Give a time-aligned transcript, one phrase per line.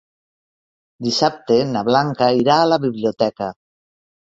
[1.07, 3.53] Dissabte na Blanca irà a la biblioteca.